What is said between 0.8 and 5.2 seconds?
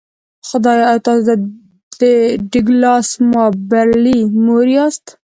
ایا تاسو د ډګلاس مابرلي مور یاست